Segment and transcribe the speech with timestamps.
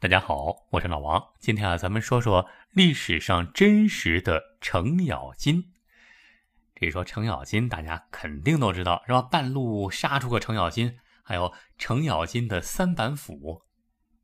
[0.00, 1.22] 大家好，我是老王。
[1.38, 5.72] 今天啊，咱们说说历史上真实的程咬金。
[6.74, 9.22] 这说程咬金，大家肯定都知道是吧？
[9.22, 13.62] 半路杀出个程咬金，还有程咬金的三板斧。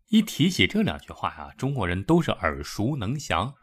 [0.09, 3.55] 一提起这两句话呀，中国人都是耳熟能详。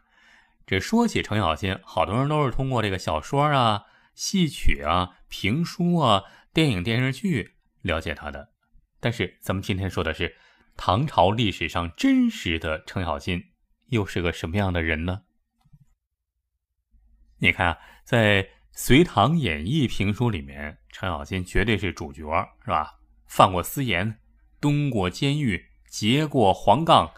[0.64, 3.82] 这说起程咬金，好多人都是通过这个小说啊、
[4.14, 6.22] 戏曲啊、评书啊、
[6.54, 7.55] 电影电视剧
[7.86, 8.50] 了解他的。
[9.00, 10.36] 但是咱们今天说的是。
[10.78, 13.42] 唐朝历史上真实的程咬金
[13.86, 15.22] 又是个什么样的人呢？
[17.38, 22.24] 你看啊，在《隋唐演义》评书里面，程咬金绝对是主角，
[22.62, 23.00] 是吧？
[23.24, 24.20] 犯过私盐，
[24.60, 27.10] 蹲过监狱，劫过黄杠，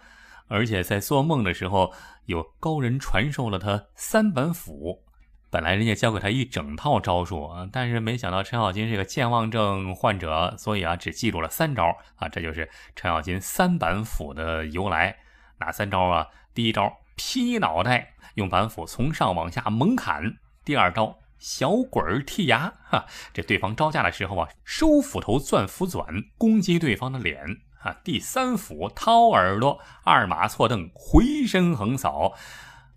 [0.47, 1.93] 而且在做梦的时候，
[2.27, 5.05] 有高人传授了他三板斧。
[5.51, 15.17] 本来人家教给他一整套招数啊，但是没想到程咬金是个健忘症患者，所以啊，只记住了三招啊，这就是程咬金三板斧的由来。
[15.61, 16.29] 哪三招啊？
[16.55, 20.23] 第一招劈脑袋，用板斧从上往下猛砍；
[20.65, 26.05] 第二招小鬼儿剔牙，哈，这对方招架的时候啊，收斧头钻斧钻，
[26.37, 27.43] 攻击对方的脸
[27.83, 32.35] 啊；第三斧掏耳朵，二马错蹬，回身横扫。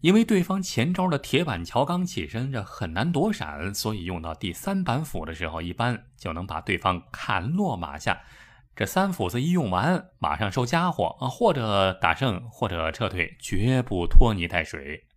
[0.02, 8.22] 因为对方前招的铁板桥刚起身，这很难躲闪，所以用到第三板斧的时候，一般就能把对方砍落马下。
[8.76, 15.08] 这三斧子一用完，马上收家伙啊，或者打胜，或者撤退，绝不拖泥带水。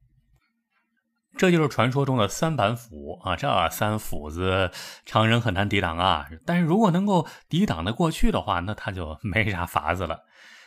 [1.37, 3.35] 这就是传说中的三板斧啊！
[3.35, 4.71] 这三斧子，
[5.05, 6.29] 常人很难抵挡啊。
[6.45, 10.21] 但是如果能够抵挡的过去的话，那他就没啥法子了。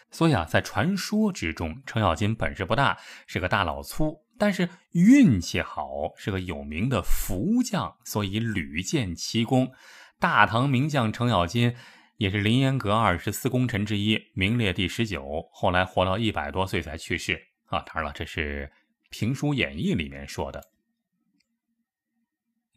[0.09, 9.71] 所以啊，在传说之中，程咬金本事不大，是个大老粗，但是运气好，是个有名的福将，所以屡建奇功。
[10.19, 11.75] 大唐名将程咬金
[12.15, 17.81] 也是凌烟阁二十四功臣之一，名列第十九，后来活到一百多岁才去世啊。
[17.81, 18.71] 当然了，这是
[19.09, 20.63] 评书演义里面说的。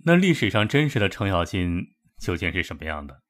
[0.05, 3.23] 那历史上真实的程咬金究竟是什么样的？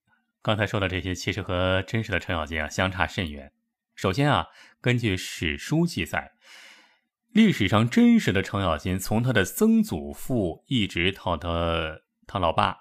[0.42, 3.52] 刚才说的这些，其实和真实的程咬金啊相差甚远。
[4.00, 4.46] 首先啊，
[4.80, 6.32] 根据史书记载，
[7.34, 12.78] 历史上真实的程咬金，从他的曾祖父一直到他他老爸，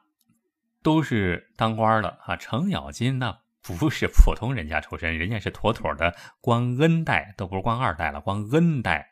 [0.81, 2.37] 都是当官的啊。
[2.37, 9.09] 程咬金那不是普通人家出身，人家是妥妥的官恩代，都不是官二代了，官恩代。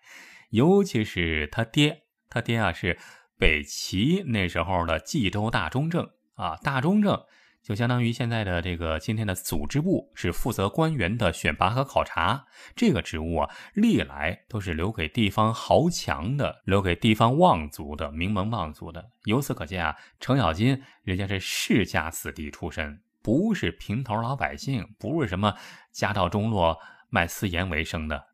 [0.51, 2.97] 尤其是他爹，他爹啊是
[3.37, 7.21] 北齐那时候的冀州大中正啊，大中正。
[7.67, 12.45] 就相当于现在的这个今天的组织部是负责官员的选拔和考察，
[12.77, 19.09] 这个职务啊，历来都是留给地方豪强的，留给地方望族的名门望族的。
[19.25, 25.53] 由此可见啊，程咬金人家是世家子弟出身，不是平头老百姓，不是什么
[25.91, 26.79] 家道中落
[27.09, 28.27] 卖私盐为生的。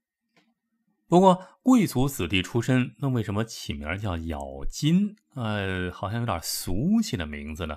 [1.08, 4.40] 不过贵族子弟出身，那为什么起名叫咬
[4.70, 5.16] 金？
[5.34, 7.76] 呃，好像有点俗气的名字呢？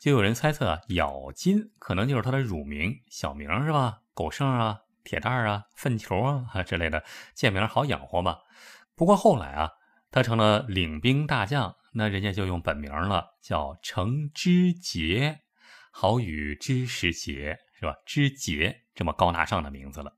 [0.00, 3.98] 就有人猜测啊，咬金可能就是他的乳名、小名是吧？
[4.14, 8.38] 狗剩啊、铁蛋啊、粪球啊 之类的，贱名好养活嘛。
[8.96, 9.70] 不过后来啊，
[10.10, 15.40] 他成了领兵大将，那人家就用本名了，叫程知节，
[15.90, 17.94] 好与知识节是吧？
[18.06, 20.14] 知节这么高大上的名字了。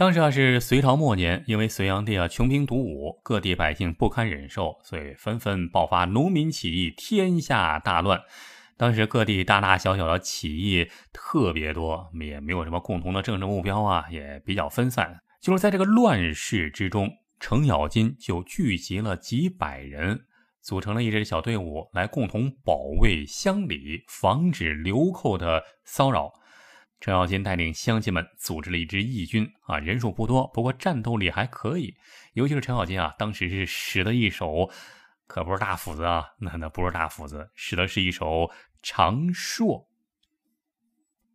[0.00, 8.18] 当时啊是隋朝末年，因为隋炀帝啊穷兵黩武，各地百姓不堪忍受，所以纷纷爆发农民起义，天下大乱。
[8.78, 15.20] 当时各地大大小小的起义特别多，也没有什么共同的政治目标啊，也比较分散。
[15.38, 20.18] 就是在这个乱世之中，程咬金就聚集了几百人，
[20.62, 26.32] 组成了一支小队伍，来共同保卫乡里，防止流寇的骚扰。
[27.00, 31.96] 程咬金带领乡亲们组织了一支义军啊，人数不多，不过战斗力还可以。
[32.34, 34.70] 尤其是程咬金啊，当时是使的一手，
[35.26, 38.50] 可不是大斧子啊，那那不是大斧子，使的是一手
[38.82, 39.86] 长槊。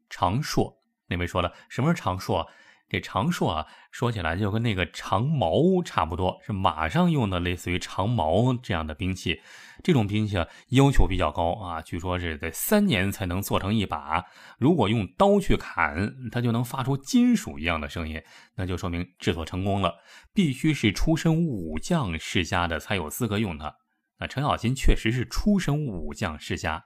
[0.08, 0.78] 长槊，
[1.08, 2.48] 那位说了，什么是长槊？
[2.88, 9.42] 这长槊啊，说起来就跟那个长矛差不多，是马上用的，类似于长矛这样的兵器。
[9.84, 14.24] 这种兵器啊，要求比较高啊，据说是得三年才能做成一把。
[14.60, 18.22] 如果用刀去砍，它就能发出金属一样的声音，
[18.56, 19.96] 那就说明制作成功了。
[20.34, 23.76] 必须是出身武将世家的才有资格用它。
[24.20, 26.86] 那程咬金确实是出身武将世家。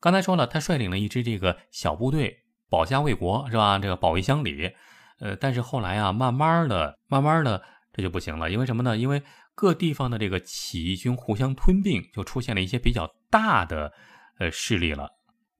[0.00, 2.44] 刚才说了，他率领了一支这个小部队。
[2.68, 3.78] 保家卫国是吧？
[3.78, 4.72] 这个保卫乡里，
[5.20, 7.62] 呃，但是后来啊，慢慢的、慢慢的，
[7.92, 8.50] 这就不行了。
[8.50, 8.96] 因为什么呢？
[8.96, 9.22] 因为
[9.54, 13.92] 各地方的这个起义军互相吞并，就出现了一些比较大的
[14.38, 15.08] 呃势力了。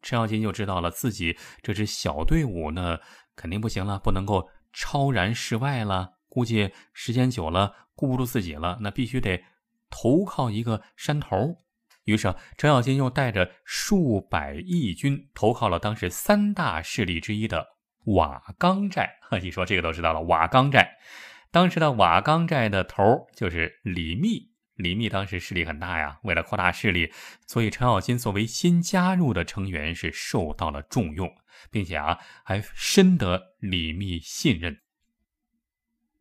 [0.01, 2.99] 程咬金就知道了自己这支小队伍呢
[3.35, 6.11] 肯定不行了，不能够超然世外了。
[6.29, 9.43] 估计时间久了顾不住自己了，那必须得
[9.91, 11.57] 投靠一个山头。
[12.09, 17.67] 于是程咬金又带着数百义军投靠了当时三大势力之一的
[18.07, 19.19] 瓦岗寨。
[19.43, 20.97] 一说这个都知道了，瓦岗寨。
[21.51, 24.49] 当时的瓦岗寨的头就是李密。
[24.77, 27.13] 李密当时势力很大呀，为了扩大势力，
[27.47, 31.31] 所以程咬金作为新加入的成员是受到了重用，
[31.71, 34.79] 并且啊还深得李密信任。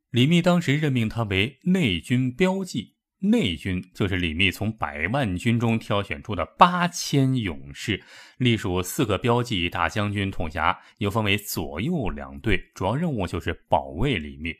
[0.10, 8.04] 李密当时任命他为内军标记，内军就是李密从百万军中挑选出的八千勇士，
[8.38, 14.56] 隶属四个标记大将军统辖，又分为左右两队，主要任务就是保卫李密。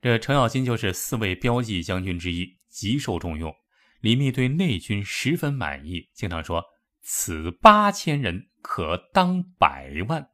[0.00, 2.58] 这程咬金就是四位标记将军之一。
[2.70, 3.52] 极受重用，
[3.98, 6.64] 李密对内军十分满意，经常说
[7.02, 10.30] ：“此八千人可当百万。”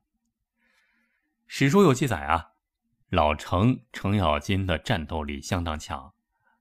[1.48, 2.48] 史书有记载啊，
[3.08, 6.12] 老程程咬金的战斗力相当强。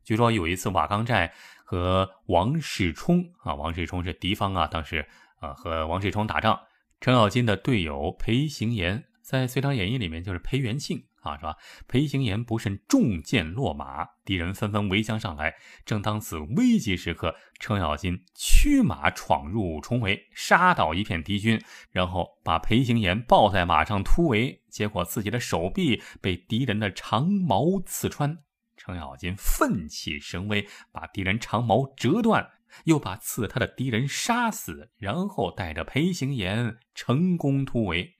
[0.05, 1.33] 据说有一次瓦岗寨
[1.65, 5.05] 和王世充啊，王世充是敌方啊，当时
[5.41, 6.57] 啊和王世充打仗，
[7.01, 11.03] 程咬金的队友裴行俨在《隋唐演义》里面就是裴元庆。
[11.25, 11.55] 啊，是吧？
[11.87, 15.55] 裴行俨不慎中箭落马，敌人纷纷围将上来。
[15.83, 21.59] 正当此危急时刻，程咬金驱马闯入重围，杀倒一片敌军，
[21.89, 24.61] 然后把裴行俨抱在马上突围。
[24.69, 28.37] 结果自己的手臂被敌人的长矛刺穿，
[28.85, 32.47] 程咬金奋起神威，把敌人长矛折断，
[32.83, 38.13] 又把刺他的敌人杀死，然后带着裴行俨成功突围。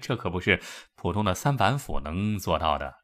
[0.00, 0.62] 这可不是
[0.94, 3.02] 普通的三板斧能做到的。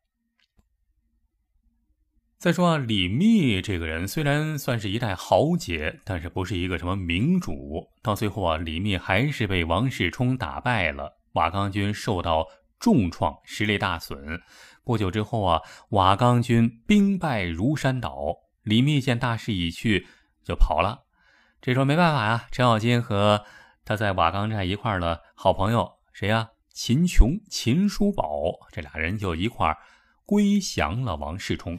[2.36, 7.88] 再说啊，李密这个人虽然算是一代豪杰，但是不是一个什么明主。
[8.00, 12.46] 到最后啊，李密还是被王世充打败了，瓦岗军受到
[12.78, 14.40] 重创，实力大损。
[14.88, 18.38] 不久之后啊，瓦岗军兵败如山倒。
[18.62, 20.06] 李密见大势已去，
[20.42, 21.04] 就跑了。
[21.60, 23.44] 这时候没办法呀，程咬金和
[23.84, 26.52] 他在瓦岗寨一块儿的好朋友谁呀？
[26.70, 28.24] 秦琼、秦叔宝
[28.72, 29.76] 这俩人就一块儿
[30.24, 31.78] 归降了王世充。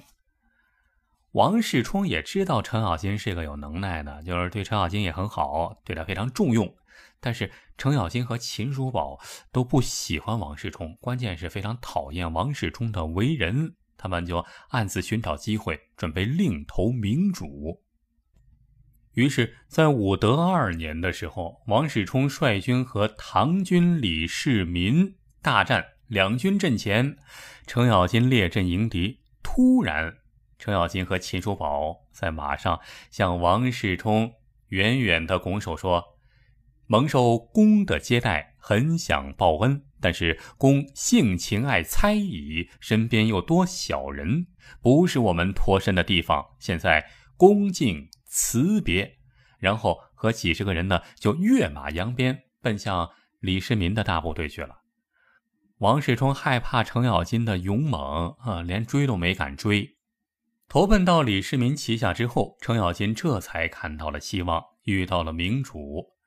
[1.32, 6.76] 王世充也知道程咬金是个有能耐的，就是对程咬金也很好，对他非常重用。
[7.20, 9.20] 但是程咬金和秦叔宝
[9.52, 17.82] 都不喜欢王世充，关键是非常讨厌王世充的为人，他们就暗自寻找机会，准备另投明主。
[19.14, 27.18] 于是，在武德二年的时候，王世充率军和唐军李世民大战，两军阵前，
[27.66, 29.20] 程咬金列阵迎敌。
[29.44, 30.16] 突然，
[30.58, 32.80] 程咬金和秦叔宝在马上
[33.10, 34.32] 向王世充
[34.68, 36.19] 远远的拱手说
[36.92, 44.48] ：“蒙受公的接待，很想报恩，但是公性情爱猜疑，身边又多小人，
[44.82, 46.44] 不是我们脱身的地方。
[46.60, 47.06] 现在，
[47.38, 49.18] 恭敬。”辞别，
[49.58, 53.10] 然后和几十个人呢，就跃马扬鞭，奔向
[53.40, 54.82] 李世民的大部队去了。
[55.80, 59.98] 王世充害怕程咬金的勇猛啊，连追都没敢追。
[60.68, 66.19] 投奔到李世民旗下之后，程咬金这才看到了希望，遇到了明主。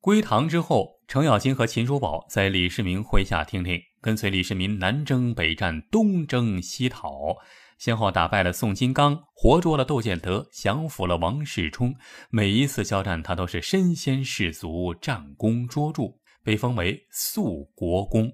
[0.00, 7.36] 归唐之后，程咬金和秦叔宝在李世民麾下听令，跟随李世民南征北战，东征西讨。
[7.76, 11.94] 先后打败了宋金刚，活捉了窦建德，降服了王世充。
[12.30, 16.04] 每一次交战，他都是身先士卒，战功卓著，
[16.42, 18.32] 被封为肃国公。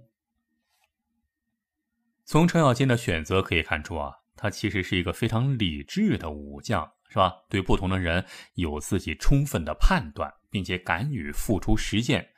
[2.24, 7.32] 从程咬金的选择可以看出啊，他其实是一个非常理智的武将，是吧？
[7.48, 12.30] 对不同的人有自己充分的判断，并且敢于付出实践。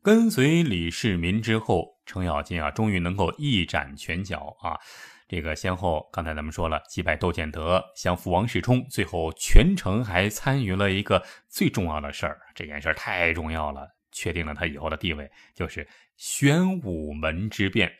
[0.00, 4.80] 跟随李世民之后，程咬金啊，终于能够一展拳脚啊。
[5.28, 17.92] 这个先后，刚才咱们说了，击败窦建德，降服王世充，最后全程还参与了一个最重要的事儿，这件事儿太重要了，确定了他以后的地位，就是玄武门之变。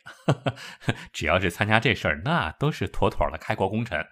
[1.13, 4.03] 只要是参加这事儿，那都是妥妥的开国功臣。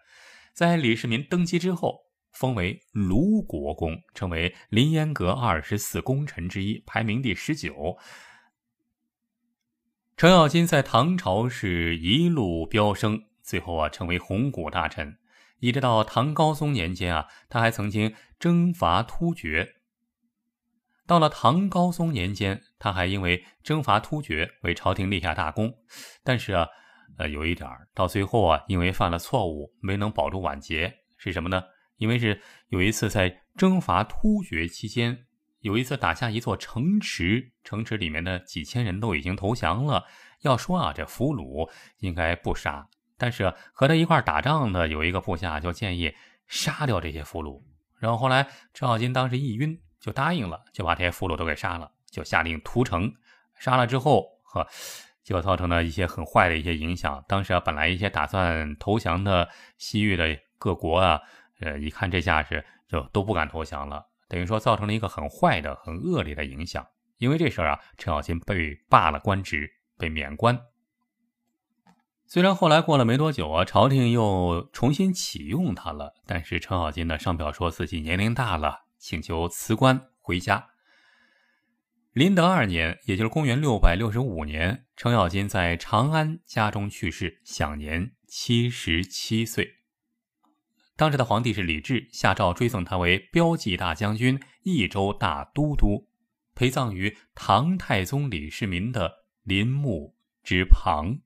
[0.53, 1.99] 在李世民登基之后，
[2.31, 7.97] 封为卢国公，成为凌烟阁二十四功臣之一，排名第十九。
[10.17, 15.17] 程咬金在唐朝是一路飙升，最后啊成为红谷大臣，
[15.59, 19.75] 一直到唐高宗年间啊，他还曾经征伐突厥。
[21.07, 25.73] 到了唐高宗年间，他还因为征伐突厥为朝廷立下大功，
[26.23, 26.67] 但是啊，
[27.17, 31.63] 呃，有一点到最后啊，因为犯了错误，没能保住晚节，是什么呢？
[32.01, 35.25] 因为是有一次在征伐突厥期间，
[35.59, 40.03] 有一次打下一座城池，城池里面的几千人都已经投降了。
[40.41, 42.87] 要说啊，这俘虏应该不杀，
[43.19, 46.11] 但是和他一块打仗的有一个部下就建议
[46.47, 47.61] 杀掉这些俘虏。
[47.99, 53.13] 然后后来程咬金当时一晕，就答应了，就把这些俘虏都给杀了，就下令屠城。
[53.59, 54.67] 杀了之后，呵，
[55.23, 57.23] 就造成了一些很坏的一些影响。
[57.27, 61.21] 当时啊，本来一些打算投降的西域的各国啊，
[61.61, 64.05] 呃，一看这架势，就都不敢投降了。
[64.27, 66.85] 等于说造成了一个很坏的、很恶劣的影响。
[67.17, 70.59] 因为这事儿啊，程咬金被罢了官职，被免官。
[72.25, 80.69] 虽然后来过了没多久啊，朝廷又重新启用他了，但是程咬金呢上表说自己年龄大了，请求辞官回家。
[82.13, 89.80] 麟德二年，也就是公元六百六十五年，程咬金在长安家中去世，享年七十七岁。
[90.95, 96.07] 当时的皇帝是李治，下诏追赠他为骠骑大将军、益州大都督，
[96.53, 101.19] 陪葬于唐太宗李世民的陵墓之旁。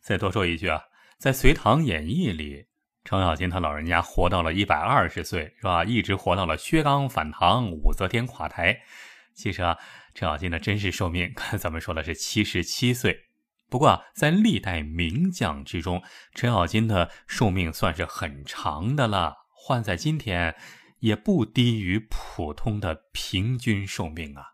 [0.00, 0.82] 再多说一句啊，
[1.18, 2.66] 在《隋唐演义》里，
[3.04, 5.82] 程咬金他老人家活到了一百二十岁，是吧？
[5.84, 8.82] 一直活到了薛刚反唐、武则天垮台。
[9.32, 9.76] 其实啊，
[10.14, 13.23] 程咬金的真实寿命，看 咱们说的是七十七岁。
[13.74, 16.00] 不过，在历代名将之中，
[16.32, 19.34] 程咬金的寿命算是很长的了。
[19.50, 20.54] 换在今天，
[21.00, 24.53] 也不低于普通的平均寿命啊。